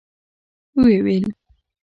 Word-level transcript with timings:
و 0.79 0.83
يې 0.93 0.99
ويل. 1.05 1.27